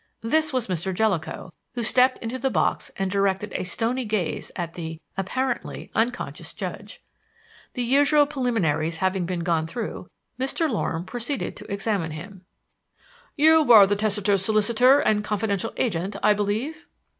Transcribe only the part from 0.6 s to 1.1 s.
Mr.